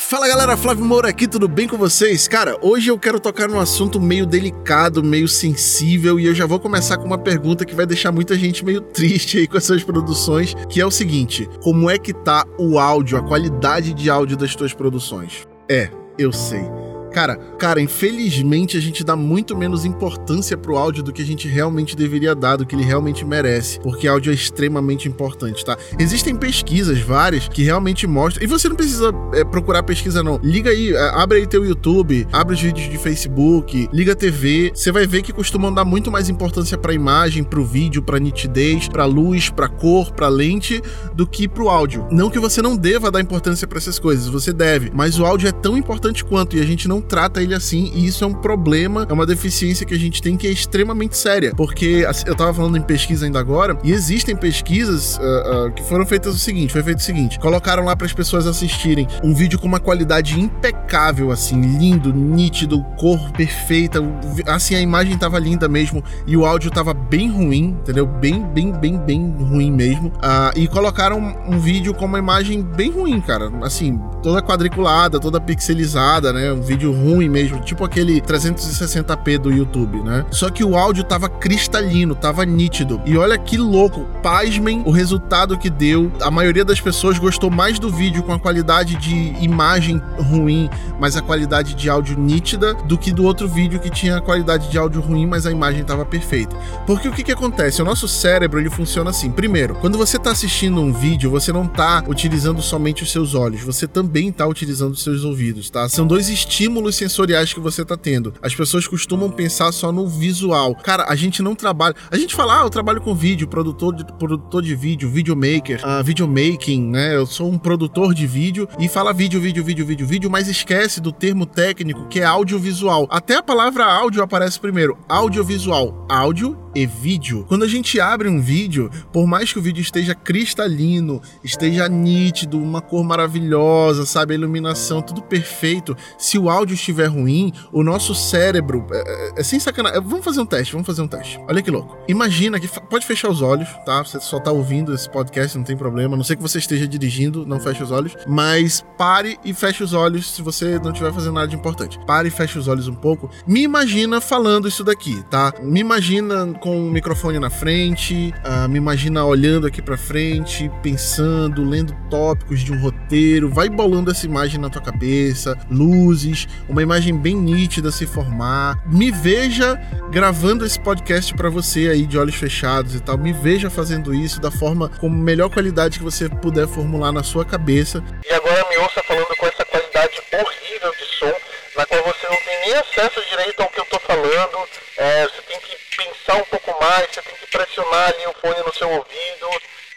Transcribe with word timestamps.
Fala 0.00 0.28
galera, 0.28 0.56
Flávio 0.56 0.84
Moura 0.84 1.08
aqui, 1.08 1.26
tudo 1.26 1.48
bem 1.48 1.66
com 1.66 1.76
vocês? 1.76 2.28
Cara, 2.28 2.56
hoje 2.62 2.88
eu 2.88 2.96
quero 2.98 3.18
tocar 3.18 3.48
num 3.48 3.58
assunto 3.58 4.00
meio 4.00 4.24
delicado, 4.24 5.02
meio 5.02 5.26
sensível 5.26 6.20
e 6.20 6.26
eu 6.26 6.34
já 6.34 6.46
vou 6.46 6.60
começar 6.60 6.96
com 6.96 7.04
uma 7.04 7.18
pergunta 7.18 7.64
que 7.64 7.74
vai 7.74 7.84
deixar 7.84 8.12
muita 8.12 8.38
gente 8.38 8.64
meio 8.64 8.80
triste 8.80 9.38
aí 9.38 9.46
com 9.48 9.58
essas 9.58 9.82
produções, 9.82 10.54
que 10.70 10.80
é 10.80 10.86
o 10.86 10.90
seguinte: 10.90 11.48
como 11.60 11.90
é 11.90 11.98
que 11.98 12.14
tá 12.14 12.46
o 12.56 12.78
áudio, 12.78 13.18
a 13.18 13.22
qualidade 13.22 13.92
de 13.92 14.08
áudio 14.08 14.36
das 14.36 14.54
tuas 14.54 14.72
produções? 14.72 15.46
É, 15.68 15.90
eu 16.16 16.32
sei. 16.32 16.77
Cara, 17.18 17.34
cara, 17.58 17.80
infelizmente 17.80 18.76
a 18.76 18.80
gente 18.80 19.02
dá 19.02 19.16
muito 19.16 19.56
menos 19.56 19.84
importância 19.84 20.56
pro 20.56 20.76
áudio 20.76 21.02
do 21.02 21.12
que 21.12 21.20
a 21.20 21.24
gente 21.24 21.48
realmente 21.48 21.96
deveria 21.96 22.32
dar, 22.32 22.54
do 22.54 22.64
que 22.64 22.76
ele 22.76 22.84
realmente 22.84 23.24
merece, 23.24 23.80
porque 23.80 24.06
áudio 24.06 24.30
é 24.30 24.34
extremamente 24.36 25.08
importante, 25.08 25.64
tá? 25.64 25.76
Existem 25.98 26.36
pesquisas 26.36 27.00
várias 27.00 27.48
que 27.48 27.64
realmente 27.64 28.06
mostram, 28.06 28.44
e 28.44 28.46
você 28.46 28.68
não 28.68 28.76
precisa 28.76 29.12
é, 29.34 29.42
procurar 29.42 29.82
pesquisa 29.82 30.22
não. 30.22 30.38
Liga 30.44 30.70
aí, 30.70 30.92
é, 30.94 31.08
abre 31.08 31.38
aí 31.38 31.46
teu 31.48 31.64
YouTube, 31.64 32.24
abre 32.30 32.54
os 32.54 32.62
vídeos 32.62 32.88
de 32.88 32.96
Facebook, 32.96 33.88
liga 33.92 34.12
a 34.12 34.14
TV, 34.14 34.70
você 34.72 34.92
vai 34.92 35.04
ver 35.04 35.22
que 35.22 35.32
costumam 35.32 35.74
dar 35.74 35.84
muito 35.84 36.12
mais 36.12 36.28
importância 36.28 36.78
pra 36.78 36.92
imagem, 36.92 37.42
pro 37.42 37.64
vídeo, 37.64 38.00
pra 38.00 38.20
nitidez, 38.20 38.86
pra 38.86 39.04
luz, 39.06 39.50
pra 39.50 39.66
cor, 39.68 40.12
pra 40.12 40.28
lente, 40.28 40.80
do 41.16 41.26
que 41.26 41.48
pro 41.48 41.68
áudio. 41.68 42.06
Não 42.12 42.30
que 42.30 42.38
você 42.38 42.62
não 42.62 42.76
deva 42.76 43.10
dar 43.10 43.20
importância 43.20 43.66
para 43.66 43.78
essas 43.78 43.98
coisas, 43.98 44.28
você 44.28 44.52
deve, 44.52 44.92
mas 44.94 45.18
o 45.18 45.26
áudio 45.26 45.48
é 45.48 45.52
tão 45.52 45.76
importante 45.76 46.24
quanto 46.24 46.56
e 46.56 46.60
a 46.60 46.64
gente 46.64 46.86
não 46.86 47.07
trata 47.08 47.42
ele 47.42 47.54
assim, 47.54 47.90
e 47.94 48.06
isso 48.06 48.22
é 48.22 48.26
um 48.26 48.34
problema, 48.34 49.06
é 49.08 49.12
uma 49.12 49.26
deficiência 49.26 49.86
que 49.86 49.94
a 49.94 49.98
gente 49.98 50.20
tem 50.20 50.36
que 50.36 50.46
é 50.46 50.50
extremamente 50.50 51.16
séria, 51.16 51.52
porque 51.56 52.04
assim, 52.06 52.24
eu 52.26 52.34
tava 52.34 52.52
falando 52.52 52.76
em 52.76 52.82
pesquisa 52.82 53.24
ainda 53.24 53.40
agora, 53.40 53.78
e 53.82 53.92
existem 53.92 54.36
pesquisas 54.36 55.16
uh, 55.16 55.66
uh, 55.66 55.72
que 55.72 55.82
foram 55.82 56.04
feitas 56.04 56.34
o 56.34 56.38
seguinte, 56.38 56.72
foi 56.72 56.82
feito 56.82 56.98
o 56.98 57.02
seguinte, 57.02 57.38
colocaram 57.38 57.84
lá 57.84 57.96
para 57.96 58.06
as 58.06 58.12
pessoas 58.12 58.46
assistirem 58.46 59.08
um 59.24 59.34
vídeo 59.34 59.58
com 59.58 59.66
uma 59.66 59.80
qualidade 59.80 60.38
impecável, 60.38 61.30
assim, 61.30 61.60
lindo, 61.60 62.12
nítido, 62.12 62.82
cor 62.98 63.30
perfeita, 63.32 64.00
assim, 64.46 64.74
a 64.74 64.80
imagem 64.80 65.16
tava 65.16 65.38
linda 65.38 65.68
mesmo, 65.68 66.04
e 66.26 66.36
o 66.36 66.44
áudio 66.44 66.70
tava 66.70 66.92
bem 66.92 67.30
ruim, 67.30 67.76
entendeu? 67.80 68.06
Bem, 68.06 68.42
bem, 68.42 68.72
bem, 68.72 68.98
bem 68.98 69.34
ruim 69.38 69.72
mesmo, 69.72 70.08
uh, 70.08 70.56
e 70.56 70.68
colocaram 70.68 71.18
um 71.48 71.58
vídeo 71.58 71.94
com 71.94 72.04
uma 72.04 72.18
imagem 72.18 72.62
bem 72.62 72.90
ruim, 72.90 73.20
cara, 73.20 73.50
assim, 73.62 73.98
toda 74.22 74.42
quadriculada, 74.42 75.18
toda 75.18 75.40
pixelizada, 75.40 76.32
né, 76.32 76.52
um 76.52 76.60
vídeo 76.60 76.87
vídeo 76.88 76.92
ruim 76.92 77.28
mesmo, 77.28 77.60
tipo 77.60 77.84
aquele 77.84 78.20
360p 78.20 79.38
do 79.38 79.50
YouTube, 79.50 80.02
né? 80.02 80.24
Só 80.30 80.50
que 80.50 80.64
o 80.64 80.76
áudio 80.76 81.04
tava 81.04 81.28
cristalino, 81.28 82.14
tava 82.14 82.44
nítido. 82.44 83.00
E 83.04 83.16
olha 83.16 83.36
que 83.38 83.56
louco, 83.56 84.06
pasmem 84.22 84.82
o 84.84 84.90
resultado 84.90 85.58
que 85.58 85.70
deu. 85.70 86.10
A 86.22 86.30
maioria 86.30 86.64
das 86.64 86.80
pessoas 86.80 87.18
gostou 87.18 87.50
mais 87.50 87.78
do 87.78 87.90
vídeo 87.90 88.22
com 88.22 88.32
a 88.32 88.38
qualidade 88.38 88.96
de 88.96 89.34
imagem 89.42 90.00
ruim, 90.18 90.68
mas 90.98 91.16
a 91.16 91.22
qualidade 91.22 91.74
de 91.74 91.88
áudio 91.88 92.18
nítida, 92.18 92.74
do 92.74 92.96
que 92.96 93.12
do 93.12 93.24
outro 93.24 93.48
vídeo 93.48 93.80
que 93.80 93.90
tinha 93.90 94.16
a 94.16 94.20
qualidade 94.20 94.70
de 94.70 94.78
áudio 94.78 95.00
ruim, 95.00 95.26
mas 95.26 95.46
a 95.46 95.50
imagem 95.50 95.84
tava 95.84 96.04
perfeita. 96.04 96.56
Porque 96.86 97.08
o 97.08 97.12
que 97.12 97.22
que 97.22 97.32
acontece? 97.32 97.82
O 97.82 97.84
nosso 97.84 98.08
cérebro, 98.08 98.58
ele 98.58 98.70
funciona 98.70 99.10
assim. 99.10 99.30
Primeiro, 99.30 99.74
quando 99.76 99.98
você 99.98 100.18
tá 100.18 100.30
assistindo 100.30 100.80
um 100.80 100.92
vídeo, 100.92 101.30
você 101.30 101.52
não 101.52 101.66
tá 101.66 102.02
utilizando 102.06 102.62
somente 102.62 103.02
os 103.02 103.12
seus 103.12 103.34
olhos, 103.34 103.62
você 103.62 103.86
também 103.86 104.32
tá 104.32 104.46
utilizando 104.46 104.92
os 104.92 105.02
seus 105.02 105.24
ouvidos, 105.24 105.70
tá? 105.70 105.88
São 105.88 106.06
dois 106.06 106.28
estímulos 106.28 106.77
estímulos 106.78 106.96
sensoriais 106.96 107.52
que 107.52 107.60
você 107.60 107.84
tá 107.84 107.96
tendo. 107.96 108.34
As 108.42 108.54
pessoas 108.54 108.86
costumam 108.86 109.30
pensar 109.30 109.72
só 109.72 109.90
no 109.90 110.06
visual. 110.06 110.74
Cara, 110.76 111.06
a 111.08 111.16
gente 111.16 111.42
não 111.42 111.54
trabalha. 111.54 111.94
A 112.10 112.16
gente 112.16 112.34
fala, 112.34 112.60
ah, 112.60 112.64
eu 112.64 112.70
trabalho 112.70 113.00
com 113.00 113.14
vídeo, 113.14 113.48
produtor 113.48 113.94
de, 113.94 114.04
produtor 114.04 114.62
de 114.62 114.74
vídeo, 114.74 115.10
videomaker, 115.10 115.80
uh, 115.84 116.02
videomaking, 116.04 116.82
né? 116.90 117.16
Eu 117.16 117.26
sou 117.26 117.50
um 117.50 117.58
produtor 117.58 118.14
de 118.14 118.26
vídeo 118.26 118.68
e 118.78 118.88
fala 118.88 119.12
vídeo, 119.12 119.40
vídeo, 119.40 119.64
vídeo, 119.64 119.84
vídeo, 119.84 120.06
vídeo, 120.06 120.30
mas 120.30 120.48
esquece 120.48 121.00
do 121.00 121.12
termo 121.12 121.46
técnico 121.46 122.06
que 122.08 122.20
é 122.20 122.24
audiovisual. 122.24 123.06
Até 123.10 123.36
a 123.36 123.42
palavra 123.42 123.84
áudio 123.84 124.22
aparece 124.22 124.60
primeiro. 124.60 124.96
Audiovisual. 125.08 126.06
Áudio 126.08 126.56
e 126.74 126.86
vídeo. 126.86 127.44
Quando 127.48 127.64
a 127.64 127.68
gente 127.68 128.00
abre 128.00 128.28
um 128.28 128.40
vídeo, 128.40 128.90
por 129.12 129.26
mais 129.26 129.52
que 129.52 129.58
o 129.58 129.62
vídeo 129.62 129.80
esteja 129.80 130.14
cristalino, 130.14 131.20
esteja 131.42 131.88
nítido, 131.88 132.58
uma 132.58 132.80
cor 132.80 133.04
maravilhosa, 133.04 134.04
sabe, 134.06 134.34
a 134.34 134.36
iluminação, 134.36 135.02
tudo 135.02 135.22
perfeito, 135.22 135.96
se 136.16 136.38
o 136.38 136.48
áudio 136.48 136.74
estiver 136.74 137.06
ruim, 137.06 137.52
o 137.72 137.82
nosso 137.82 138.14
cérebro 138.14 138.86
é, 138.92 138.98
é, 138.98 139.40
é 139.40 139.42
sem 139.42 139.58
sacanagem. 139.58 140.00
Vamos 140.02 140.24
fazer 140.24 140.40
um 140.40 140.46
teste, 140.46 140.72
vamos 140.72 140.86
fazer 140.86 141.02
um 141.02 141.08
teste. 141.08 141.40
Olha 141.48 141.62
que 141.62 141.70
louco. 141.70 141.96
Imagina 142.08 142.60
que 142.60 142.68
pode 142.68 143.06
fechar 143.06 143.30
os 143.30 143.42
olhos, 143.42 143.68
tá? 143.84 144.02
Você 144.02 144.20
só 144.20 144.38
tá 144.38 144.50
ouvindo 144.50 144.94
esse 144.94 145.08
podcast, 145.08 145.56
não 145.56 145.64
tem 145.64 145.76
problema. 145.76 146.14
A 146.14 146.16
não 146.16 146.24
sei 146.24 146.36
que 146.36 146.42
você 146.42 146.58
esteja 146.58 146.86
dirigindo, 146.86 147.46
não 147.46 147.60
feche 147.60 147.82
os 147.82 147.90
olhos, 147.90 148.16
mas 148.26 148.84
pare 148.96 149.38
e 149.44 149.52
feche 149.52 149.82
os 149.82 149.92
olhos 149.92 150.30
se 150.34 150.42
você 150.42 150.78
não 150.78 150.92
estiver 150.92 151.12
fazendo 151.12 151.34
nada 151.34 151.48
de 151.48 151.56
importante. 151.56 151.98
Pare 152.06 152.28
e 152.28 152.30
feche 152.30 152.58
os 152.58 152.68
olhos 152.68 152.88
um 152.88 152.94
pouco. 152.94 153.30
Me 153.46 153.62
imagina 153.62 154.20
falando 154.20 154.68
isso 154.68 154.84
daqui, 154.84 155.22
tá? 155.30 155.52
Me 155.62 155.80
imagina 155.80 156.46
com 156.68 156.76
um 156.76 156.90
microfone 156.90 157.38
na 157.38 157.48
frente, 157.48 158.34
uh, 158.44 158.68
me 158.68 158.76
imagina 158.76 159.24
olhando 159.24 159.66
aqui 159.66 159.80
para 159.80 159.96
frente, 159.96 160.70
pensando, 160.82 161.64
lendo 161.64 161.96
tópicos 162.10 162.60
de 162.60 162.70
um 162.72 162.78
roteiro, 162.78 163.48
vai 163.48 163.70
bolando 163.70 164.10
essa 164.10 164.26
imagem 164.26 164.60
na 164.60 164.68
tua 164.68 164.82
cabeça, 164.82 165.56
luzes, 165.70 166.46
uma 166.68 166.82
imagem 166.82 167.16
bem 167.16 167.34
nítida 167.34 167.90
se 167.90 168.06
formar. 168.06 168.82
Me 168.86 169.10
veja 169.10 169.80
gravando 170.10 170.66
esse 170.66 170.78
podcast 170.78 171.32
para 171.32 171.48
você 171.48 171.88
aí 171.88 172.06
de 172.06 172.18
olhos 172.18 172.34
fechados 172.34 172.94
e 172.94 173.00
tal. 173.00 173.16
Me 173.16 173.32
veja 173.32 173.70
fazendo 173.70 174.12
isso 174.12 174.38
da 174.38 174.50
forma 174.50 174.90
com 174.90 175.08
melhor 175.08 175.48
qualidade 175.48 175.98
que 175.98 176.04
você 176.04 176.28
puder 176.28 176.68
formular 176.68 177.12
na 177.12 177.22
sua 177.22 177.46
cabeça. 177.46 178.04
E 178.28 178.32
agora 178.34 178.66
me 178.68 178.76
ouça 178.76 179.02
falando 179.04 179.34
com 179.38 179.46
essa 179.46 179.64
qualidade 179.64 180.20
horrível 180.32 180.92
de 180.92 181.18
som, 181.18 181.34
na 181.78 181.86
qual 181.86 182.02
você 182.04 182.26
não 182.28 182.36
tem 182.36 182.60
nem 182.66 182.74
acesso 182.74 183.22
direito 183.30 183.62
ao 183.62 183.70
que 183.70 183.80
eu 183.80 183.86
tô 183.86 183.98
falando. 184.00 184.68
É, 184.98 185.22
você 185.22 185.40
tem 185.48 185.58
que 185.60 185.77
pensar 185.98 186.36
um 186.36 186.44
pouco 186.44 186.80
mais, 186.80 187.10
você 187.10 187.22
tem 187.22 187.34
que 187.34 187.46
pressionar 187.48 188.08
ali 188.10 188.26
o 188.28 188.32
fone 188.34 188.62
no 188.64 188.72
seu 188.72 188.88
ouvido, 188.88 189.48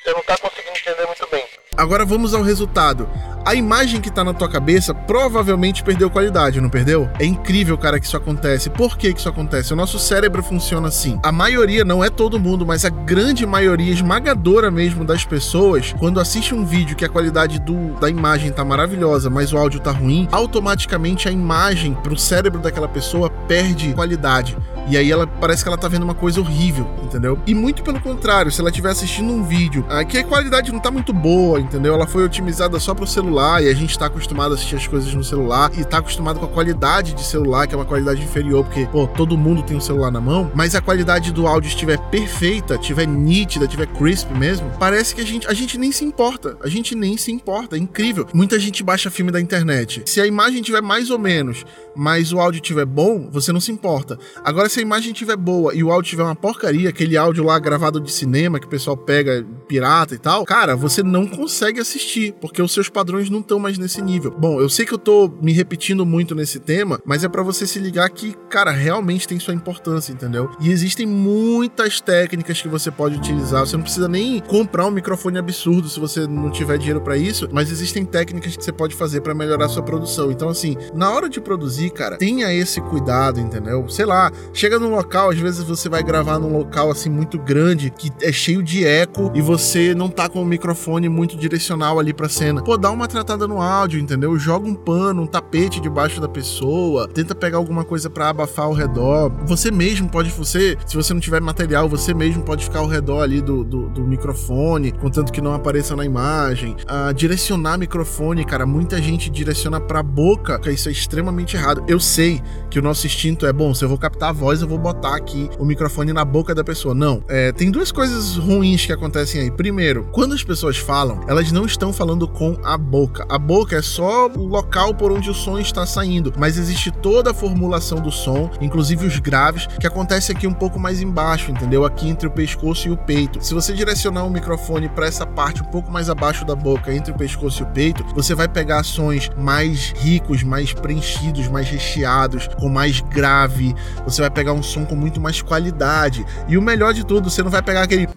você 0.03 0.12
não 0.12 0.19
está 0.19 0.35
conseguindo 0.39 0.75
entender 0.75 1.06
muito 1.06 1.28
bem. 1.28 1.47
Agora 1.78 2.06
vamos 2.06 2.34
ao 2.34 2.44
resultado. 2.44 3.08
A 3.46 3.56
imagem 3.56 4.02
que 4.02 4.12
tá 4.12 4.26
na 4.26 4.34
tua 4.34 4.50
cabeça 4.50 4.94
provavelmente 4.94 5.84
perdeu 5.84 6.12
qualidade, 6.12 6.59
não 6.59 6.70
perdeu? 6.70 7.09
É 7.18 7.26
incrível, 7.26 7.78
cara, 7.78 7.98
que 7.98 8.06
isso 8.06 8.18
acontece. 8.18 8.70
Por 8.70 8.98
que, 8.98 9.14
que 9.14 9.20
isso 9.20 9.30
acontece? 9.30 9.72
O 9.72 9.76
nosso 9.76 9.98
cérebro 9.98 10.44
funciona 10.44 10.90
assim. 10.90 11.18
A 11.24 11.31
maioria, 11.31 11.86
não 11.86 12.04
é 12.04 12.10
todo 12.10 12.40
mundo, 12.40 12.66
mas 12.66 12.84
a 12.84 12.90
grande 12.90 13.46
maioria, 13.46 13.94
esmagadora 13.94 14.70
mesmo 14.70 15.06
das 15.06 15.24
pessoas, 15.24 15.96
quando 15.98 16.20
assiste 16.20 16.54
um 16.54 16.66
vídeo 16.66 16.96
que 16.96 17.06
a 17.06 17.10
qualidade 17.10 17.58
do, 17.58 17.94
da 18.00 18.10
imagem 18.10 18.52
tá 18.52 18.66
maravilhosa, 18.66 19.30
mas 19.30 19.54
o 19.54 19.58
áudio 19.58 19.80
tá 19.80 19.92
ruim, 19.92 20.28
automaticamente 20.30 21.30
a 21.30 21.31
imagem 21.31 21.96
pro 21.96 22.18
cérebro 22.18 22.60
daquela 22.62 22.88
pessoa 22.88 23.30
perde 23.30 23.94
qualidade. 23.94 24.58
E 24.88 24.98
aí 24.98 25.12
ela 25.12 25.26
parece 25.26 25.64
que 25.64 25.70
ela 25.70 25.78
tá 25.78 25.88
vendo 25.88 26.04
uma 26.04 26.16
coisa 26.16 26.42
horrível, 26.42 26.88
entendeu? 27.02 27.40
E 27.48 27.56
muito 27.56 27.81
pelo 27.81 28.00
contrário, 28.00 28.52
se 28.52 28.60
ela 28.60 28.70
estiver 28.70 28.90
assistindo 28.90 29.31
um 29.31 29.44
vídeo 29.44 29.86
ah, 29.90 30.04
que 30.04 30.18
a 30.18 30.24
qualidade 30.24 30.72
não 30.72 30.80
tá 30.80 30.92
muito 30.92 31.14
boa, 31.14 31.61
entendeu? 31.62 31.94
Ela 31.94 32.08
foi 32.08 32.26
otimizada 32.26 32.80
só 32.80 32.94
pro 32.94 33.08
celular 33.08 33.64
e 33.64 33.70
a 33.70 33.74
gente 33.74 33.98
tá 33.98 34.08
acostumado 34.08 34.52
a 34.52 34.56
assistir 34.56 34.76
as 34.76 34.88
coisas 34.88 35.14
no 35.14 35.24
celular 35.24 35.72
e 35.78 35.84
tá 35.84 35.98
acostumado 36.00 36.40
com 36.40 36.46
a 36.46 36.50
qualidade 36.50 37.14
de 37.14 37.24
celular, 37.24 37.68
que 37.68 37.74
é 37.74 37.78
uma 37.78 37.86
qualidade 37.86 38.22
inferior, 38.22 38.64
porque, 38.64 38.86
pô, 38.88 39.08
todo 39.08 39.38
mundo 39.38 39.64
tem 39.64 39.78
um 39.78 39.82
celular 39.82 40.12
na 40.12 40.22
mão, 40.22 40.52
mas 40.54 40.76
a 40.76 40.82
qualidade 40.82 41.32
do 41.32 41.48
áudio 41.48 41.70
estiver 41.70 41.98
perfeita, 42.10 42.76
estiver 42.76 43.08
nítida, 43.08 43.66
estiver 43.66 43.88
crisp 43.88 44.32
mesmo, 44.34 44.72
parece 44.80 45.16
que 45.16 45.22
a 45.22 45.26
gente, 45.26 45.48
a 45.48 45.54
gente 45.54 45.78
nem 45.78 45.92
se 45.92 46.04
importa. 46.04 46.58
A 46.62 46.68
gente 46.68 46.96
nem 46.96 47.18
se 47.18 47.32
importa. 47.32 47.76
É 47.76 47.80
incrível. 47.80 48.28
Muita 48.34 48.60
gente 48.60 48.84
baixa 48.84 49.10
filme 49.10 49.32
da 49.32 49.40
internet. 49.40 50.04
Se 50.06 50.20
a 50.20 50.28
imagem 50.28 50.62
tiver 50.62 50.82
mais 50.82 51.10
ou 51.10 51.20
menos, 51.20 51.66
mas 51.96 52.32
o 52.34 52.40
áudio 52.40 52.62
tiver 52.62 52.86
bom, 52.86 53.30
você 53.30 53.52
não 53.52 53.60
se 53.60 53.72
importa. 53.72 54.18
Agora, 54.44 54.70
se 54.70 54.80
a 54.80 54.82
imagem 54.82 55.14
tiver 55.14 55.36
boa 55.36 55.74
e 55.74 55.84
o 55.84 55.92
áudio 55.92 56.10
tiver 56.10 56.24
uma 56.24 56.36
porcaria, 56.36 56.90
aquele 56.90 57.18
áudio 57.18 57.44
lá 57.44 57.58
gravado 57.60 58.00
de 58.00 58.12
cinema 58.12 58.60
que 58.60 58.66
o 58.66 58.70
pessoal 58.70 58.98
pega 58.98 59.46
pirata 59.68 60.16
e 60.16 60.18
tal, 60.18 60.46
cara, 60.46 60.76
você 60.76 61.04
não 61.04 61.28
consegue 61.28 61.50
assistir, 61.79 62.34
porque 62.39 62.62
os 62.62 62.72
seus 62.72 62.89
padrões 62.89 63.29
não 63.29 63.39
estão 63.39 63.59
mais 63.59 63.78
nesse 63.78 64.01
nível. 64.01 64.31
Bom, 64.31 64.59
eu 64.59 64.69
sei 64.69 64.86
que 64.86 64.94
eu 64.94 64.98
tô 64.98 65.31
me 65.42 65.51
repetindo 65.51 66.06
muito 66.06 66.36
nesse 66.36 66.59
tema, 66.59 67.00
mas 67.06 67.24
é 67.24 67.30
para 67.30 67.44
você 67.44 67.65
se 67.65 67.80
ligar 67.80 68.09
que, 68.09 68.33
cara, 68.50 68.71
realmente 68.71 69.27
tem 69.27 69.39
sua 69.39 69.53
importância, 69.53 70.12
entendeu? 70.12 70.50
E 70.59 70.69
existem 70.69 71.06
muitas 71.06 72.00
técnicas 72.00 72.62
que 72.62 72.68
você 72.68 72.92
pode 72.92 73.18
utilizar. 73.18 73.65
Você 73.65 73.75
não 73.75 73.83
precisa 73.83 74.07
nem 74.07 74.39
comprar 74.39 74.86
um 74.86 74.92
microfone 74.92 75.38
absurdo 75.38 75.89
se 75.89 76.00
você 76.00 76.27
não 76.27 76.51
tiver 76.51 76.77
dinheiro 76.77 77.01
para 77.01 77.18
isso, 77.18 77.48
mas 77.51 77.71
existem 77.71 78.06
técnicas 78.06 78.56
que 78.56 78.63
você 78.63 78.71
pode 78.71 78.95
fazer 78.95 79.21
para 79.21 79.33
melhorar 79.33 79.69
sua 79.69 79.83
produção. 79.83 80.31
Então, 80.31 80.50
assim, 80.50 80.75
na 80.94 81.12
hora 81.12 81.30
de 81.30 81.39
produzir, 81.42 81.89
cara, 81.92 82.18
tenha 82.18 82.54
esse 82.54 82.81
cuidado, 82.81 83.39
entendeu? 83.39 83.88
Sei 83.89 84.06
lá, 84.06 84.31
Chega 84.54 84.77
num 84.77 84.92
local, 84.92 85.30
às 85.30 85.39
vezes 85.39 85.63
você 85.63 85.88
vai 85.88 86.04
gravar 86.04 86.38
num 86.38 86.56
local 86.56 86.92
assim 86.92 87.09
muito 87.09 87.39
grande, 87.39 87.89
que 87.89 88.12
é 88.21 88.31
cheio 88.31 88.62
de 88.62 88.86
eco 88.86 89.31
e 89.33 89.42
você 89.42 89.95
não 89.95 90.09
tá 90.09 90.27
com 90.27 90.42
o 90.42 90.45
microfone 90.45 91.07
muito 91.09 91.38
direcional 91.42 92.00
ali 92.00 92.14
pra 92.14 92.30
cena. 92.30 92.64
Pô, 92.64 92.78
dá 92.78 92.92
uma 92.92 93.08
tratada 93.08 93.48
no 93.48 93.62
áudio, 93.62 94.00
entendeu? 94.00 94.38
Joga 94.38 94.68
um 94.68 94.76
pano, 94.76 95.24
um 95.24 95.28
tapete 95.28 95.82
debaixo 95.82 96.22
da 96.22 96.30
pessoa, 96.30 97.08
tenta 97.08 97.36
pegar 97.36 97.58
alguma 97.58 97.84
coisa 97.84 98.10
para 98.10 98.30
abafar 98.30 98.66
ao 98.66 98.74
redor. 98.74 99.32
Você 99.46 99.72
mesmo 99.72 100.10
pode, 100.10 100.30
você, 100.30 100.78
se 100.86 100.96
você 100.96 101.14
não 101.14 101.20
tiver 101.20 101.42
material, 101.42 101.90
você 101.90 102.14
mesmo 102.14 102.44
pode 102.44 102.64
ficar 102.64 102.80
ao 102.80 102.88
redor 102.88 103.22
ali 103.22 103.42
do, 103.42 103.64
do, 103.64 103.90
do 103.90 104.02
microfone, 104.04 104.92
contanto 104.92 105.32
que 105.32 105.42
não 105.42 105.54
apareça 105.54 105.96
na 105.96 106.06
imagem. 106.06 106.76
Ah, 106.88 107.12
direcionar 107.12 107.78
microfone, 107.78 108.46
cara, 108.46 108.66
muita 108.66 109.02
gente 109.02 109.30
direciona 109.30 109.80
pra 109.80 110.04
boca, 110.04 110.60
isso 110.72 110.90
é 110.90 110.92
extremamente 110.92 111.56
errado. 111.56 111.84
Eu 111.88 112.00
sei 112.00 112.42
que 112.70 112.80
o 112.80 112.82
nosso 112.82 113.06
instinto 113.06 113.46
é 113.46 113.54
bom, 113.54 113.74
se 113.74 113.84
eu 113.84 113.90
vou 113.90 113.98
captar 113.98 114.30
a 114.30 114.34
voz, 114.34 114.62
eu 114.62 114.68
vou 114.68 114.78
botar 114.78 115.16
aqui 115.16 115.50
o 115.60 115.66
microfone 115.66 116.14
na 116.14 116.24
boca 116.24 116.54
da 116.54 116.64
pessoa. 116.64 116.94
Não. 116.94 117.24
É, 117.28 117.52
tem 117.52 117.72
duas 117.72 117.92
coisas 117.92 118.38
ruins 118.38 118.86
que 118.86 118.94
acontecem 118.94 119.42
aí. 119.42 119.52
Primeiro, 119.52 120.08
quando 120.12 120.34
as 120.34 120.44
pessoas 120.44 120.78
falam, 120.78 121.22
elas 121.31 121.50
não 121.50 121.66
estão 121.66 121.94
falando 121.94 122.28
com 122.28 122.57
a 122.62 122.78
boca. 122.78 123.25
A 123.30 123.39
boca 123.39 123.78
é 123.78 123.81
só 123.81 124.28
o 124.28 124.45
local 124.45 124.94
por 124.94 125.13
onde 125.13 125.30
o 125.30 125.33
som 125.33 125.57
está 125.57 125.86
saindo, 125.86 126.33
mas 126.38 126.57
existe 126.57 126.92
toda 126.92 127.31
a 127.31 127.33
formulação 127.33 128.01
do 128.01 128.12
som, 128.12 128.51
inclusive 128.60 129.07
os 129.07 129.18
graves, 129.18 129.66
que 129.80 129.88
acontece 129.88 130.33
aqui 130.33 130.45
um 130.45 130.54
pouco 130.54 130.78
mais 130.78 131.01
embaixo, 131.01 131.50
entendeu? 131.50 131.86
Aqui 131.86 132.10
entre 132.10 132.28
o 132.28 132.31
pescoço 132.31 132.89
e 132.89 132.92
o 132.92 132.98
peito. 132.98 133.42
Se 133.42 133.54
você 133.54 133.72
direcionar 133.72 134.25
o 134.25 134.30
microfone 134.30 134.89
para 134.89 135.07
essa 135.07 135.25
parte 135.25 135.62
um 135.62 135.68
pouco 135.68 135.89
mais 135.89 136.10
abaixo 136.10 136.44
da 136.44 136.54
boca, 136.54 136.94
entre 136.94 137.13
o 137.13 137.18
pescoço 137.18 137.63
e 137.63 137.66
o 137.66 137.69
peito, 137.69 138.04
você 138.13 138.36
vai 138.36 138.50
pegar 138.50 138.83
sons 138.83 139.30
mais 139.38 139.94
ricos, 139.95 140.44
mais 140.44 140.74
preenchidos, 140.74 141.48
mais 141.48 141.69
recheados, 141.69 142.50
com 142.60 142.68
mais 142.68 143.00
grave. 143.00 143.74
Você 144.04 144.19
vai 144.19 144.30
pegar 144.30 144.51
um 144.51 144.62
som 144.62 144.83
com 144.83 144.98
muito 144.98 145.22
mais 145.22 145.42
qualidade. 145.42 146.25
E 146.50 146.57
o 146.57 146.62
melhor 146.62 146.94
de 146.94 147.06
tudo, 147.06 147.30
você 147.30 147.42
não 147.42 147.50
vai 147.50 147.62
pegar 147.62 147.83
aquele 147.83 148.10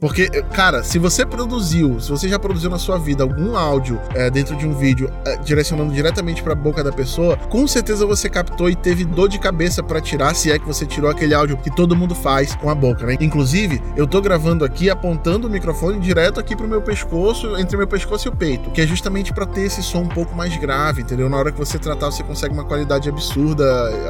porque, 0.00 0.28
cara, 0.54 0.82
se 0.82 0.98
você 0.98 1.26
produziu, 1.26 2.00
se 2.00 2.08
você 2.08 2.26
já 2.26 2.38
produziu 2.38 2.70
na 2.70 2.78
sua 2.78 2.96
vida 2.96 3.22
algum 3.22 3.54
áudio 3.54 4.00
é, 4.14 4.30
dentro 4.30 4.56
de 4.56 4.66
um 4.66 4.72
vídeo 4.72 5.12
é, 5.26 5.36
direcionando 5.36 5.92
diretamente 5.92 6.42
para 6.42 6.54
a 6.54 6.56
boca 6.56 6.82
da 6.82 6.90
pessoa, 6.90 7.36
com 7.36 7.68
certeza 7.68 8.06
você 8.06 8.28
captou 8.30 8.70
e 8.70 8.74
teve 8.74 9.04
dor 9.04 9.28
de 9.28 9.38
cabeça 9.38 9.82
para 9.82 10.00
tirar, 10.00 10.34
se 10.34 10.50
é 10.50 10.58
que 10.58 10.66
você 10.66 10.86
tirou 10.86 11.10
aquele 11.10 11.34
áudio 11.34 11.58
que 11.58 11.70
todo 11.70 11.94
mundo 11.94 12.14
faz 12.14 12.54
com 12.54 12.70
a 12.70 12.74
boca, 12.74 13.04
né? 13.04 13.18
Inclusive, 13.20 13.82
eu 13.94 14.06
tô 14.06 14.22
gravando 14.22 14.64
aqui 14.64 14.88
apontando 14.88 15.46
o 15.46 15.50
microfone 15.50 16.00
direto 16.00 16.40
aqui 16.40 16.56
pro 16.56 16.66
meu 16.66 16.80
pescoço, 16.80 17.58
entre 17.58 17.76
meu 17.76 17.86
pescoço 17.86 18.26
e 18.26 18.30
o 18.30 18.34
peito, 18.34 18.70
que 18.70 18.80
é 18.80 18.86
justamente 18.86 19.34
para 19.34 19.44
ter 19.44 19.62
esse 19.62 19.82
som 19.82 20.00
um 20.00 20.08
pouco 20.08 20.34
mais 20.34 20.56
grave, 20.56 21.02
entendeu? 21.02 21.28
Na 21.28 21.36
hora 21.36 21.52
que 21.52 21.58
você 21.58 21.78
tratar, 21.78 22.10
você 22.10 22.22
consegue 22.22 22.54
uma 22.54 22.64
qualidade 22.64 23.06
absurda, 23.06 23.64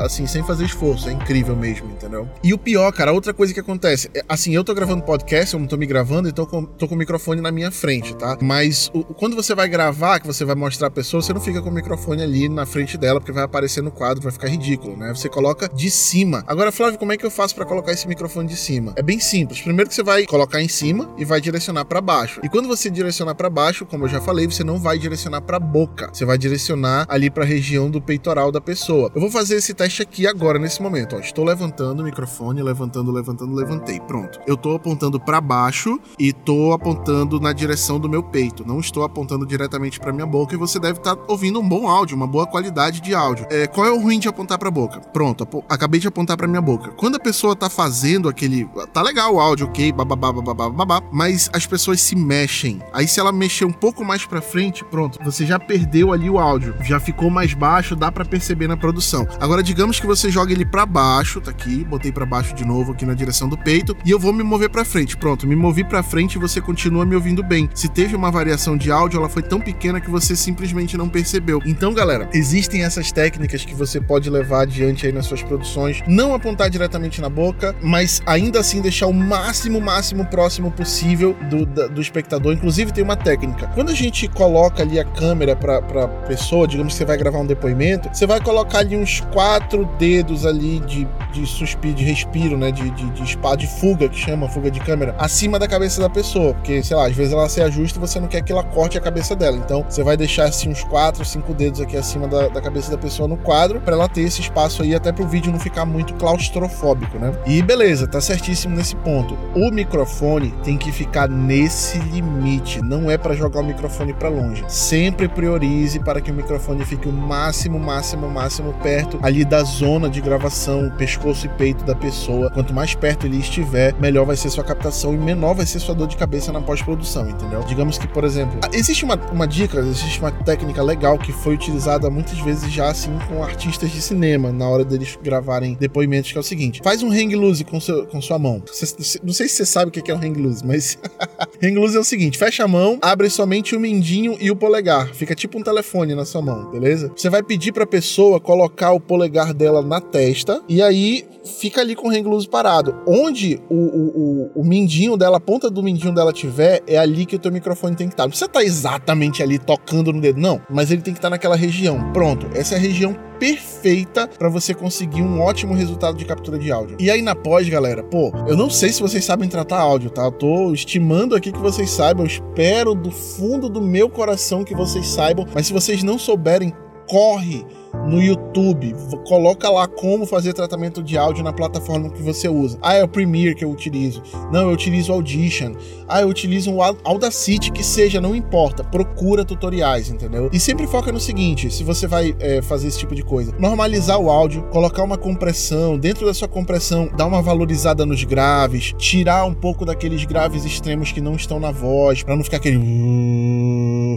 assim, 0.04 0.24
sem 0.24 0.44
fazer 0.44 0.66
esforço. 0.66 1.08
É 1.08 1.12
incrível 1.12 1.56
mesmo, 1.56 1.90
entendeu? 1.90 2.28
E 2.44 2.54
o 2.54 2.58
pior, 2.58 2.92
cara, 2.92 3.12
outra 3.12 3.34
coisa 3.34 3.52
que 3.52 3.58
acontece, 3.58 4.08
é, 4.14 4.22
assim, 4.28 4.54
eu 4.54 4.62
tô 4.62 4.72
gravando 4.72 5.02
podcast, 5.02 5.54
eu 5.54 5.58
não 5.58 5.66
tô 5.66 5.79
me 5.80 5.86
gravando 5.86 6.28
e 6.28 6.32
tô 6.32 6.46
com, 6.46 6.64
tô 6.64 6.86
com 6.86 6.94
o 6.94 6.98
microfone 6.98 7.40
na 7.40 7.50
minha 7.50 7.70
frente, 7.70 8.14
tá? 8.14 8.36
Mas 8.40 8.90
o, 8.92 9.02
quando 9.02 9.34
você 9.34 9.54
vai 9.54 9.66
gravar, 9.66 10.20
que 10.20 10.26
você 10.26 10.44
vai 10.44 10.54
mostrar 10.54 10.88
a 10.88 10.90
pessoa, 10.90 11.22
você 11.22 11.32
não 11.32 11.40
fica 11.40 11.62
com 11.62 11.70
o 11.70 11.72
microfone 11.72 12.22
ali 12.22 12.48
na 12.48 12.66
frente 12.66 12.98
dela, 12.98 13.18
porque 13.18 13.32
vai 13.32 13.44
aparecer 13.44 13.82
no 13.82 13.90
quadro, 13.90 14.22
vai 14.22 14.30
ficar 14.30 14.48
ridículo, 14.48 14.96
né? 14.96 15.12
Você 15.14 15.28
coloca 15.28 15.68
de 15.68 15.90
cima. 15.90 16.44
Agora, 16.46 16.70
Flávio, 16.70 16.98
como 16.98 17.12
é 17.12 17.16
que 17.16 17.24
eu 17.24 17.30
faço 17.30 17.54
para 17.54 17.64
colocar 17.64 17.92
esse 17.92 18.06
microfone 18.06 18.46
de 18.46 18.56
cima? 18.56 18.92
É 18.96 19.02
bem 19.02 19.18
simples. 19.18 19.62
Primeiro 19.62 19.88
que 19.88 19.94
você 19.94 20.02
vai 20.02 20.26
colocar 20.26 20.60
em 20.60 20.68
cima 20.68 21.08
e 21.16 21.24
vai 21.24 21.40
direcionar 21.40 21.86
para 21.86 22.00
baixo. 22.00 22.40
E 22.44 22.48
quando 22.48 22.68
você 22.68 22.90
direcionar 22.90 23.34
para 23.34 23.48
baixo, 23.48 23.86
como 23.86 24.04
eu 24.04 24.08
já 24.08 24.20
falei, 24.20 24.46
você 24.46 24.62
não 24.62 24.78
vai 24.78 24.98
direcionar 24.98 25.40
para 25.40 25.58
boca. 25.58 26.10
Você 26.12 26.26
vai 26.26 26.36
direcionar 26.36 27.06
ali 27.08 27.30
para 27.30 27.44
a 27.44 27.46
região 27.46 27.90
do 27.90 28.02
peitoral 28.02 28.52
da 28.52 28.60
pessoa. 28.60 29.10
Eu 29.14 29.20
vou 29.20 29.30
fazer 29.30 29.56
esse 29.56 29.72
teste 29.72 30.02
aqui 30.02 30.26
agora 30.26 30.58
nesse 30.58 30.82
momento, 30.82 31.16
ó. 31.16 31.20
Estou 31.20 31.44
levantando 31.44 32.00
o 32.00 32.04
microfone, 32.04 32.62
levantando, 32.62 33.10
levantando, 33.10 33.54
levantei. 33.54 33.98
Pronto. 34.00 34.38
Eu 34.46 34.56
tô 34.56 34.74
apontando 34.74 35.18
para 35.18 35.40
baixo 35.40 35.69
e 36.18 36.32
tô 36.32 36.72
apontando 36.72 37.40
na 37.40 37.52
direção 37.52 37.98
do 37.98 38.08
meu 38.08 38.22
peito. 38.22 38.66
Não 38.66 38.80
estou 38.80 39.04
apontando 39.04 39.46
diretamente 39.46 39.98
para 39.98 40.12
minha 40.12 40.26
boca 40.26 40.54
e 40.54 40.58
você 40.58 40.78
deve 40.78 40.98
estar 40.98 41.16
tá 41.16 41.22
ouvindo 41.28 41.60
um 41.60 41.68
bom 41.68 41.88
áudio, 41.88 42.16
uma 42.16 42.26
boa 42.26 42.46
qualidade 42.46 43.00
de 43.00 43.14
áudio. 43.14 43.46
É, 43.50 43.66
qual 43.66 43.86
é 43.86 43.90
o 43.90 44.00
ruim 44.00 44.18
de 44.18 44.28
apontar 44.28 44.58
para 44.58 44.70
boca? 44.70 45.00
Pronto, 45.00 45.46
acabei 45.68 46.00
de 46.00 46.08
apontar 46.08 46.36
para 46.36 46.46
minha 46.46 46.60
boca. 46.60 46.90
Quando 46.90 47.16
a 47.16 47.20
pessoa 47.20 47.54
tá 47.54 47.70
fazendo 47.70 48.28
aquele, 48.28 48.68
tá 48.92 49.02
legal 49.02 49.34
o 49.34 49.40
áudio, 49.40 49.66
ok, 49.66 49.92
bababá, 49.92 50.32
bababá, 50.32 50.68
babá, 50.70 51.02
mas 51.12 51.48
as 51.52 51.66
pessoas 51.66 52.00
se 52.00 52.16
mexem. 52.16 52.80
Aí 52.92 53.06
se 53.06 53.20
ela 53.20 53.32
mexer 53.32 53.64
um 53.64 53.72
pouco 53.72 54.04
mais 54.04 54.24
para 54.26 54.40
frente, 54.42 54.84
pronto, 54.84 55.18
você 55.24 55.46
já 55.46 55.58
perdeu 55.58 56.12
ali 56.12 56.28
o 56.28 56.38
áudio, 56.38 56.74
já 56.82 56.98
ficou 56.98 57.30
mais 57.30 57.54
baixo, 57.54 57.94
dá 57.96 58.10
para 58.10 58.24
perceber 58.24 58.66
na 58.66 58.76
produção. 58.76 59.26
Agora 59.38 59.62
digamos 59.62 60.00
que 60.00 60.06
você 60.06 60.30
joga 60.30 60.52
ele 60.52 60.64
para 60.64 60.84
baixo, 60.84 61.40
tá 61.40 61.50
aqui, 61.50 61.84
botei 61.84 62.12
para 62.12 62.26
baixo 62.26 62.54
de 62.54 62.64
novo 62.64 62.92
aqui 62.92 63.04
na 63.04 63.14
direção 63.14 63.48
do 63.48 63.56
peito 63.56 63.96
e 64.04 64.10
eu 64.10 64.18
vou 64.18 64.32
me 64.32 64.42
mover 64.42 64.70
para 64.70 64.84
frente. 64.84 65.16
Pronto, 65.16 65.46
me 65.46 65.56
movi 65.60 65.84
para 65.84 66.02
frente 66.02 66.34
e 66.34 66.38
você 66.38 66.60
continua 66.60 67.04
me 67.04 67.14
ouvindo 67.14 67.42
bem. 67.42 67.68
Se 67.74 67.88
teve 67.88 68.16
uma 68.16 68.30
variação 68.30 68.76
de 68.76 68.90
áudio, 68.90 69.18
ela 69.18 69.28
foi 69.28 69.42
tão 69.42 69.60
pequena 69.60 70.00
que 70.00 70.10
você 70.10 70.34
simplesmente 70.34 70.96
não 70.96 71.08
percebeu. 71.08 71.60
Então, 71.66 71.92
galera, 71.92 72.28
existem 72.32 72.82
essas 72.82 73.12
técnicas 73.12 73.64
que 73.64 73.74
você 73.74 74.00
pode 74.00 74.28
levar 74.30 74.62
adiante 74.62 75.06
aí 75.06 75.12
nas 75.12 75.26
suas 75.26 75.42
produções, 75.42 76.02
não 76.06 76.34
apontar 76.34 76.70
diretamente 76.70 77.20
na 77.20 77.28
boca, 77.28 77.74
mas 77.82 78.22
ainda 78.26 78.58
assim 78.60 78.80
deixar 78.80 79.06
o 79.06 79.12
máximo, 79.12 79.80
máximo 79.80 80.24
próximo 80.26 80.70
possível 80.70 81.36
do, 81.48 81.66
do 81.88 82.00
espectador. 82.00 82.54
Inclusive, 82.54 82.92
tem 82.92 83.04
uma 83.04 83.16
técnica. 83.16 83.68
Quando 83.74 83.90
a 83.90 83.94
gente 83.94 84.26
coloca 84.28 84.82
ali 84.82 84.98
a 84.98 85.04
câmera 85.04 85.54
pra, 85.54 85.82
pra 85.82 86.08
pessoa, 86.08 86.66
digamos 86.66 86.94
que 86.94 86.98
você 86.98 87.04
vai 87.04 87.16
gravar 87.16 87.38
um 87.38 87.46
depoimento, 87.46 88.08
você 88.12 88.26
vai 88.26 88.40
colocar 88.40 88.78
ali 88.78 88.96
uns 88.96 89.20
quatro 89.32 89.84
dedos 89.98 90.46
ali 90.46 90.80
de, 90.80 91.06
de 91.32 91.46
suspiro, 91.46 91.94
de 91.94 92.04
respiro, 92.04 92.56
né? 92.56 92.70
De, 92.70 92.88
de, 92.90 93.10
de, 93.10 93.22
de, 93.22 93.56
de 93.56 93.66
fuga, 93.66 94.08
que 94.08 94.18
chama 94.18 94.48
fuga 94.48 94.70
de 94.70 94.80
câmera, 94.80 95.14
acima 95.18 95.49
da 95.58 95.68
cabeça 95.68 96.00
da 96.00 96.08
pessoa 96.08 96.20
pessoa, 96.20 96.54
porque, 96.54 96.82
sei 96.82 96.96
lá, 96.96 97.06
às 97.06 97.14
vezes 97.14 97.32
ela 97.32 97.48
se 97.48 97.60
ajusta 97.60 97.98
e 97.98 98.00
você 98.00 98.20
não 98.20 98.28
quer 98.28 98.42
que 98.42 98.52
ela 98.52 98.62
corte 98.62 98.96
a 98.96 99.00
cabeça 99.00 99.34
dela. 99.34 99.56
Então, 99.56 99.84
você 99.88 100.02
vai 100.02 100.16
deixar 100.16 100.44
assim 100.44 100.68
uns 100.70 100.84
4, 100.84 101.24
5 101.24 101.54
dedos 101.54 101.80
aqui 101.80 101.96
acima 101.96 102.28
da, 102.28 102.48
da 102.48 102.60
cabeça 102.60 102.90
da 102.90 102.98
pessoa 102.98 103.28
no 103.28 103.36
quadro, 103.36 103.80
para 103.80 103.94
ela 103.94 104.08
ter 104.08 104.22
esse 104.22 104.40
espaço 104.40 104.82
aí, 104.82 104.94
até 104.94 105.12
pro 105.12 105.26
vídeo 105.26 105.52
não 105.52 105.58
ficar 105.58 105.84
muito 105.84 106.14
claustrofóbico, 106.14 107.18
né? 107.18 107.32
E 107.46 107.62
beleza, 107.62 108.06
tá 108.06 108.20
certíssimo 108.20 108.76
nesse 108.76 108.94
ponto. 108.96 109.36
O 109.54 109.70
microfone 109.70 110.52
tem 110.62 110.76
que 110.76 110.92
ficar 110.92 111.28
nesse 111.28 111.98
limite, 111.98 112.82
não 112.82 113.10
é 113.10 113.16
para 113.16 113.34
jogar 113.34 113.60
o 113.60 113.64
microfone 113.64 114.12
para 114.12 114.28
longe. 114.28 114.64
Sempre 114.68 115.28
priorize 115.28 115.98
para 116.00 116.20
que 116.20 116.30
o 116.30 116.34
microfone 116.34 116.84
fique 116.84 117.08
o 117.08 117.12
máximo, 117.12 117.78
máximo, 117.78 118.28
máximo 118.28 118.72
perto 118.74 119.18
ali 119.22 119.44
da 119.44 119.62
zona 119.62 120.08
de 120.08 120.20
gravação, 120.20 120.90
pescoço 120.96 121.46
e 121.46 121.48
peito 121.48 121.84
da 121.84 121.94
pessoa. 121.94 122.50
Quanto 122.50 122.74
mais 122.74 122.94
perto 122.94 123.26
ele 123.26 123.38
estiver, 123.38 123.94
melhor 123.98 124.26
vai 124.26 124.36
ser 124.36 124.50
sua 124.50 124.64
captação 124.64 125.14
e 125.14 125.18
menor 125.34 125.54
vai 125.54 125.64
ser 125.64 125.78
sua 125.78 125.94
dor 125.94 126.08
de 126.08 126.16
cabeça 126.16 126.52
na 126.52 126.60
pós-produção, 126.60 127.28
entendeu? 127.28 127.62
Digamos 127.62 127.98
que, 127.98 128.08
por 128.08 128.24
exemplo, 128.24 128.58
existe 128.72 129.04
uma, 129.04 129.14
uma 129.32 129.46
dica, 129.46 129.78
existe 129.78 130.18
uma 130.18 130.32
técnica 130.32 130.82
legal 130.82 131.18
que 131.18 131.32
foi 131.32 131.54
utilizada 131.54 132.10
muitas 132.10 132.38
vezes 132.40 132.70
já 132.70 132.90
assim 132.90 133.16
com 133.28 133.42
artistas 133.42 133.90
de 133.90 134.02
cinema 134.02 134.50
na 134.52 134.68
hora 134.68 134.84
deles 134.84 135.16
gravarem 135.22 135.76
depoimentos, 135.78 136.32
que 136.32 136.38
é 136.38 136.40
o 136.40 136.44
seguinte: 136.44 136.80
faz 136.82 137.02
um 137.02 137.10
hang 137.10 137.34
loose 137.36 137.64
com, 137.64 137.80
seu, 137.80 138.06
com 138.06 138.20
sua 138.20 138.38
mão. 138.38 138.62
Cê, 138.72 139.20
não 139.22 139.32
sei 139.32 139.48
se 139.48 139.56
você 139.56 139.66
sabe 139.66 139.88
o 139.88 139.92
que 139.92 140.10
é 140.10 140.14
um 140.14 140.18
hang 140.18 140.40
loose, 140.40 140.66
mas 140.66 140.98
hang 141.62 141.78
loose 141.78 141.96
é 141.96 142.00
o 142.00 142.04
seguinte: 142.04 142.36
fecha 142.36 142.64
a 142.64 142.68
mão, 142.68 142.98
abre 143.00 143.30
somente 143.30 143.76
o 143.76 143.80
mindinho 143.80 144.36
e 144.40 144.50
o 144.50 144.56
polegar, 144.56 145.14
fica 145.14 145.34
tipo 145.34 145.58
um 145.58 145.62
telefone 145.62 146.14
na 146.14 146.24
sua 146.24 146.42
mão, 146.42 146.70
beleza? 146.70 147.12
Você 147.14 147.30
vai 147.30 147.42
pedir 147.42 147.72
pra 147.72 147.86
pessoa 147.86 148.40
colocar 148.40 148.92
o 148.92 149.00
polegar 149.00 149.54
dela 149.54 149.82
na 149.82 150.00
testa 150.00 150.60
e 150.68 150.82
aí 150.82 151.24
fica 151.58 151.80
ali 151.80 151.94
com 151.94 152.08
o 152.08 152.10
hang 152.10 152.28
loose 152.28 152.48
parado. 152.48 152.96
Onde 153.06 153.60
o, 153.68 153.74
o, 153.74 154.50
o, 154.54 154.60
o 154.60 154.64
mindinho 154.64 155.16
dela, 155.20 155.36
a 155.36 155.40
ponta 155.40 155.70
do 155.70 155.82
mindinho 155.82 156.14
dela 156.14 156.32
tiver, 156.32 156.82
é 156.86 156.96
ali 156.98 157.26
que 157.26 157.36
o 157.36 157.38
teu 157.38 157.52
microfone 157.52 157.94
tem 157.94 158.08
que 158.08 158.14
estar. 158.14 158.24
Não 158.24 158.30
precisa 158.30 158.46
estar 158.46 158.64
exatamente 158.64 159.42
ali 159.42 159.58
tocando 159.58 160.12
no 160.12 160.20
dedo, 160.20 160.40
não, 160.40 160.60
mas 160.68 160.90
ele 160.90 161.02
tem 161.02 161.12
que 161.12 161.18
estar 161.18 161.30
naquela 161.30 161.54
região. 161.54 162.10
Pronto, 162.12 162.46
essa 162.54 162.74
é 162.74 162.78
a 162.78 162.80
região 162.80 163.14
perfeita 163.38 164.26
para 164.26 164.48
você 164.48 164.74
conseguir 164.74 165.22
um 165.22 165.40
ótimo 165.40 165.74
resultado 165.74 166.16
de 166.16 166.24
captura 166.24 166.58
de 166.58 166.72
áudio. 166.72 166.96
E 166.98 167.10
aí 167.10 167.22
na 167.22 167.34
pós, 167.34 167.68
galera, 167.68 168.02
pô, 168.02 168.32
eu 168.46 168.56
não 168.56 168.68
sei 168.68 168.92
se 168.92 169.00
vocês 169.00 169.24
sabem 169.24 169.48
tratar 169.48 169.78
áudio, 169.78 170.10
tá? 170.10 170.24
Eu 170.24 170.32
tô 170.32 170.72
estimando 170.72 171.34
aqui 171.34 171.52
que 171.52 171.58
vocês 171.58 171.90
saibam, 171.90 172.24
eu 172.24 172.28
espero 172.28 172.94
do 172.94 173.10
fundo 173.10 173.68
do 173.68 173.80
meu 173.80 174.08
coração 174.08 174.64
que 174.64 174.74
vocês 174.74 175.06
saibam, 175.06 175.46
mas 175.54 175.66
se 175.66 175.72
vocês 175.72 176.02
não 176.02 176.18
souberem, 176.18 176.74
corre 177.10 177.66
no 178.06 178.22
YouTube, 178.22 178.94
coloca 179.26 179.68
lá 179.68 179.86
como 179.88 180.24
fazer 180.24 180.52
tratamento 180.52 181.02
de 181.02 181.18
áudio 181.18 181.42
na 181.42 181.52
plataforma 181.52 182.08
que 182.08 182.22
você 182.22 182.48
usa. 182.48 182.78
Ah, 182.80 182.94
é 182.94 183.02
o 183.02 183.08
Premiere 183.08 183.54
que 183.54 183.64
eu 183.64 183.70
utilizo. 183.70 184.22
Não, 184.52 184.62
eu 184.62 184.70
utilizo 184.70 185.10
o 185.10 185.16
Audition. 185.16 185.74
Ah, 186.08 186.22
eu 186.22 186.28
utilizo 186.28 186.72
o 186.72 186.82
Audacity, 186.82 187.72
que 187.72 187.82
seja, 187.82 188.20
não 188.20 188.34
importa. 188.34 188.84
Procura 188.84 189.44
tutoriais, 189.44 190.08
entendeu? 190.08 190.48
E 190.52 190.60
sempre 190.60 190.86
foca 190.86 191.10
no 191.10 191.18
seguinte: 191.18 191.70
se 191.70 191.82
você 191.82 192.06
vai 192.06 192.34
é, 192.38 192.62
fazer 192.62 192.88
esse 192.88 192.98
tipo 192.98 193.14
de 193.14 193.22
coisa, 193.22 193.52
normalizar 193.58 194.18
o 194.18 194.30
áudio, 194.30 194.62
colocar 194.70 195.02
uma 195.02 195.18
compressão, 195.18 195.98
dentro 195.98 196.26
da 196.26 196.32
sua 196.32 196.48
compressão, 196.48 197.10
dar 197.16 197.26
uma 197.26 197.42
valorizada 197.42 198.06
nos 198.06 198.22
graves, 198.22 198.94
tirar 198.96 199.44
um 199.44 199.54
pouco 199.54 199.84
daqueles 199.84 200.24
graves 200.24 200.64
extremos 200.64 201.10
que 201.10 201.20
não 201.20 201.34
estão 201.34 201.58
na 201.58 201.72
voz, 201.72 202.22
para 202.22 202.36
não 202.36 202.44
ficar 202.44 202.58
aquele 202.58 202.78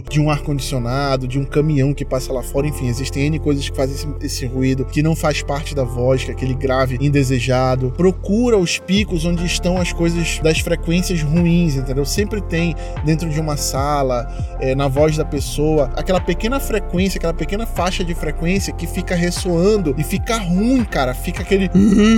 de 0.08 0.20
um 0.20 0.30
ar-condicionado, 0.30 1.26
de 1.26 1.38
um 1.38 1.44
caminhão 1.44 1.92
que 1.92 2.04
passa 2.04 2.32
lá 2.32 2.42
fora. 2.42 2.66
Enfim, 2.66 2.83
existem 2.88 3.26
N 3.26 3.38
coisas 3.38 3.68
que 3.68 3.76
fazem 3.76 3.94
esse, 3.94 4.08
esse 4.20 4.46
ruído 4.46 4.84
que 4.84 5.02
não 5.02 5.14
faz 5.14 5.42
parte 5.42 5.74
da 5.74 5.84
voz, 5.84 6.24
que 6.24 6.30
é 6.30 6.34
aquele 6.34 6.54
grave 6.54 6.98
indesejado. 7.00 7.92
Procura 7.96 8.56
os 8.56 8.78
picos 8.78 9.24
onde 9.24 9.44
estão 9.44 9.78
as 9.78 9.92
coisas 9.92 10.38
das 10.40 10.60
frequências 10.60 11.22
ruins, 11.22 11.76
entendeu? 11.76 12.04
Sempre 12.04 12.40
tem 12.40 12.74
dentro 13.04 13.28
de 13.28 13.40
uma 13.40 13.56
sala, 13.56 14.26
é, 14.60 14.74
na 14.74 14.88
voz 14.88 15.16
da 15.16 15.24
pessoa, 15.24 15.90
aquela 15.94 16.20
pequena 16.20 16.60
frequência, 16.60 17.18
aquela 17.18 17.34
pequena 17.34 17.66
faixa 17.66 18.04
de 18.04 18.14
frequência 18.14 18.72
que 18.72 18.86
fica 18.86 19.14
ressoando 19.14 19.94
e 19.98 20.02
fica 20.02 20.36
ruim, 20.36 20.84
cara. 20.84 21.14
Fica 21.14 21.42
aquele. 21.42 21.70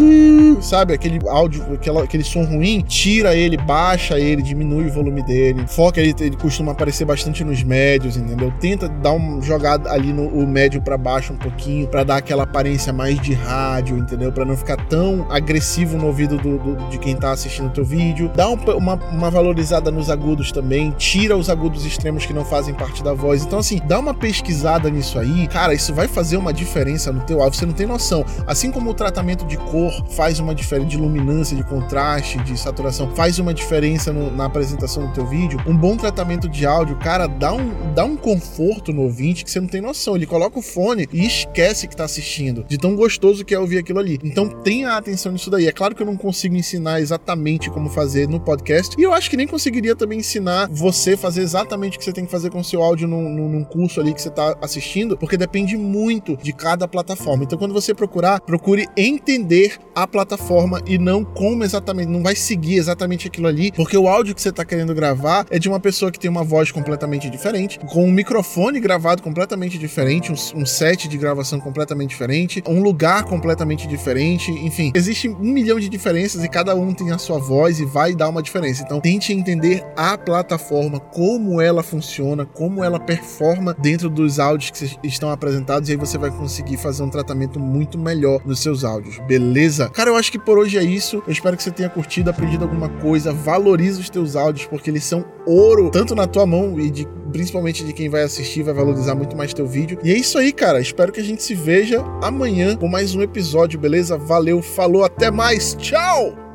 Sabe? 0.61 0.94
Aquele 0.94 1.18
áudio, 1.28 1.64
aquele, 1.75 1.99
aquele 1.99 2.25
som 2.25 2.44
ruim, 2.44 2.80
tira 2.80 3.35
ele, 3.35 3.56
baixa 3.56 4.18
ele, 4.18 4.42
diminui 4.42 4.87
o 4.87 4.92
volume 4.92 5.23
dele. 5.23 5.64
Foca 5.66 6.00
ele, 6.00 6.14
ele 6.20 6.37
costuma 6.37 6.73
aparecer 6.73 7.04
bastante 7.04 7.44
nos 7.44 7.62
médios, 7.62 8.16
entendeu? 8.16 8.52
Tenta 8.61 8.88
dar 8.88 9.12
uma 9.12 9.40
jogada 9.42 9.90
ali 9.90 10.12
no 10.12 10.26
médio 10.56 10.80
para 10.80 10.96
baixo 10.96 11.34
um 11.34 11.36
pouquinho, 11.36 11.86
para 11.86 12.02
dar 12.02 12.16
aquela 12.16 12.44
aparência 12.44 12.90
mais 12.90 13.20
de 13.20 13.34
rádio, 13.34 13.98
entendeu? 13.98 14.32
Para 14.32 14.46
não 14.46 14.56
ficar 14.56 14.78
tão 14.86 15.26
agressivo 15.30 15.98
no 15.98 16.06
ouvido 16.06 16.38
do, 16.38 16.56
do, 16.56 16.88
de 16.88 16.96
quem 16.96 17.14
tá 17.14 17.32
assistindo 17.32 17.66
o 17.66 17.70
teu 17.70 17.84
vídeo. 17.84 18.30
Dá 18.34 18.48
um, 18.48 18.54
uma, 18.78 18.94
uma 18.94 19.30
valorizada 19.30 19.90
nos 19.90 20.08
agudos 20.08 20.50
também, 20.50 20.92
tira 20.92 21.36
os 21.36 21.50
agudos 21.50 21.84
extremos 21.84 22.25
que 22.25 22.32
não 22.32 22.42
fazem 22.42 22.72
parte 22.72 23.04
da 23.04 23.12
voz. 23.12 23.44
Então, 23.44 23.58
assim, 23.58 23.82
dá 23.86 23.98
uma 23.98 24.14
pesquisada 24.14 24.88
nisso 24.88 25.18
aí. 25.18 25.46
Cara, 25.48 25.75
isso 25.75 25.92
vai 25.92 26.08
fazer 26.08 26.38
uma 26.38 26.54
diferença 26.54 27.12
no 27.12 27.20
teu 27.20 27.42
áudio, 27.42 27.58
você 27.58 27.66
não 27.66 27.75
tem 27.75 27.86
noção. 27.86 28.25
Assim 28.46 28.72
como 28.72 28.88
o 28.88 28.94
tratamento 28.94 29.44
de 29.44 29.58
cor 29.58 29.92
faz 30.12 30.38
uma 30.38 30.54
diferença, 30.54 30.88
de 30.88 30.96
luminância, 30.96 31.54
de 31.54 31.64
contraste, 31.64 32.38
de 32.38 32.58
saturação, 32.58 33.10
faz 33.10 33.38
uma 33.38 33.52
diferença 33.52 34.10
no, 34.10 34.34
na 34.34 34.46
apresentação 34.46 35.06
do 35.06 35.12
teu 35.12 35.26
vídeo, 35.26 35.60
um 35.66 35.76
bom 35.76 35.98
tratamento 35.98 36.48
de 36.48 36.64
áudio, 36.64 36.96
cara, 36.96 37.26
dá 37.26 37.52
um, 37.52 37.92
dá 37.94 38.06
um 38.06 38.16
conforto 38.16 38.90
no 38.90 39.02
ouvinte 39.02 39.44
que 39.44 39.50
você 39.50 39.60
não 39.60 39.68
tem 39.68 39.82
noção. 39.82 40.16
Ele 40.16 40.25
coloca 40.36 40.58
o 40.58 40.62
fone 40.62 41.08
e 41.14 41.24
esquece 41.24 41.88
que 41.88 41.96
tá 41.96 42.04
assistindo, 42.04 42.62
de 42.68 42.76
tão 42.76 42.94
gostoso 42.94 43.42
que 43.42 43.54
é 43.54 43.58
ouvir 43.58 43.78
aquilo 43.78 43.98
ali. 43.98 44.18
Então 44.22 44.46
tenha 44.46 44.90
atenção 44.90 45.32
nisso 45.32 45.48
daí. 45.48 45.66
É 45.66 45.72
claro 45.72 45.94
que 45.94 46.02
eu 46.02 46.06
não 46.06 46.14
consigo 46.14 46.54
ensinar 46.54 47.00
exatamente 47.00 47.70
como 47.70 47.88
fazer 47.88 48.28
no 48.28 48.38
podcast, 48.38 48.94
e 48.98 49.02
eu 49.02 49.14
acho 49.14 49.30
que 49.30 49.36
nem 49.36 49.46
conseguiria 49.46 49.96
também 49.96 50.18
ensinar 50.18 50.68
você 50.70 51.16
fazer 51.16 51.40
exatamente 51.40 51.96
o 51.96 51.98
que 51.98 52.04
você 52.04 52.12
tem 52.12 52.26
que 52.26 52.30
fazer 52.30 52.50
com 52.50 52.60
o 52.60 52.64
seu 52.64 52.82
áudio 52.82 53.08
num, 53.08 53.48
num 53.48 53.64
curso 53.64 53.98
ali 53.98 54.12
que 54.12 54.20
você 54.20 54.28
tá 54.28 54.54
assistindo, 54.60 55.16
porque 55.16 55.38
depende 55.38 55.74
muito 55.74 56.36
de 56.36 56.52
cada 56.52 56.86
plataforma. 56.86 57.44
Então 57.44 57.58
quando 57.58 57.72
você 57.72 57.94
procurar, 57.94 58.38
procure 58.42 58.86
entender 58.94 59.78
a 59.94 60.06
plataforma 60.06 60.82
e 60.86 60.98
não 60.98 61.24
como 61.24 61.64
exatamente, 61.64 62.10
não 62.10 62.22
vai 62.22 62.36
seguir 62.36 62.76
exatamente 62.76 63.26
aquilo 63.26 63.46
ali, 63.46 63.72
porque 63.72 63.96
o 63.96 64.06
áudio 64.06 64.34
que 64.34 64.42
você 64.42 64.52
tá 64.52 64.66
querendo 64.66 64.94
gravar 64.94 65.46
é 65.48 65.58
de 65.58 65.66
uma 65.66 65.80
pessoa 65.80 66.12
que 66.12 66.20
tem 66.20 66.30
uma 66.30 66.44
voz 66.44 66.70
completamente 66.70 67.30
diferente, 67.30 67.78
com 67.78 68.04
um 68.04 68.12
microfone 68.12 68.78
gravado 68.78 69.22
completamente 69.22 69.78
diferente, 69.78 70.25
um, 70.33 70.61
um 70.61 70.66
set 70.66 71.09
de 71.09 71.16
gravação 71.16 71.61
completamente 71.61 72.11
diferente, 72.11 72.62
um 72.66 72.83
lugar 72.83 73.25
completamente 73.25 73.87
diferente, 73.87 74.50
enfim, 74.50 74.92
existe 74.95 75.28
um 75.28 75.52
milhão 75.52 75.78
de 75.78 75.88
diferenças 75.88 76.45
e 76.45 76.49
cada 76.49 76.75
um 76.75 76.92
tem 76.92 77.12
a 77.12 77.18
sua 77.18 77.38
voz 77.38 77.80
e 77.80 77.85
vai 77.85 78.14
dar 78.14 78.28
uma 78.28 78.42
diferença. 78.42 78.83
Então 78.83 79.00
tente 79.00 79.33
entender 79.33 79.85
a 79.97 80.16
plataforma, 80.16 80.99
como 80.99 81.61
ela 81.61 81.83
funciona, 81.83 82.45
como 82.45 82.83
ela 82.83 82.99
performa 82.99 83.75
dentro 83.78 84.09
dos 84.09 84.38
áudios 84.38 84.71
que 84.71 85.06
estão 85.06 85.30
apresentados 85.30 85.88
e 85.88 85.92
aí 85.92 85.99
você 85.99 86.18
vai 86.18 86.30
conseguir 86.30 86.76
fazer 86.76 87.02
um 87.02 87.11
tratamento 87.11 87.59
muito 87.59 87.99
melhor 87.99 88.40
nos 88.45 88.61
seus 88.61 88.85
áudios, 88.85 89.18
beleza? 89.26 89.88
Cara, 89.90 90.11
eu 90.11 90.16
acho 90.16 90.30
que 90.30 90.38
por 90.38 90.59
hoje 90.59 90.78
é 90.78 90.83
isso. 90.83 91.23
Eu 91.26 91.33
espero 91.33 91.56
que 91.56 91.62
você 91.62 91.71
tenha 91.71 91.88
curtido, 91.88 92.30
aprendido 92.30 92.64
alguma 92.64 92.88
coisa. 92.88 93.33
Valorize 93.33 94.00
os 94.00 94.11
teus 94.11 94.37
áudios 94.37 94.66
porque 94.66 94.90
eles 94.90 95.04
são 95.04 95.25
ouro, 95.47 95.90
tanto 95.90 96.14
na 96.14 96.26
tua 96.26 96.47
mão 96.47 96.78
e 96.78 96.90
de 96.90 97.06
principalmente 97.36 97.84
de 97.84 97.92
quem 97.92 98.08
vai 98.08 98.22
assistir, 98.22 98.62
vai 98.62 98.72
valorizar 98.72 99.14
muito 99.14 99.36
mais 99.36 99.52
teu 99.52 99.66
vídeo. 99.66 99.98
E 100.02 100.10
é 100.10 100.16
isso 100.16 100.38
aí, 100.38 100.52
cara. 100.52 100.80
Espero 100.80 101.12
que 101.12 101.20
a 101.20 101.24
gente 101.24 101.42
se 101.42 101.54
veja 101.54 102.02
amanhã 102.22 102.74
com 102.74 102.88
mais 102.88 103.14
um 103.14 103.20
episódio, 103.20 103.78
beleza? 103.78 104.16
Valeu, 104.16 104.62
falou, 104.62 105.04
até 105.04 105.30
mais. 105.30 105.74
Tchau. 105.74 106.45